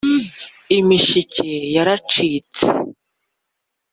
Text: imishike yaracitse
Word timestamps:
imishike 0.77 1.49
yaracitse 1.75 2.65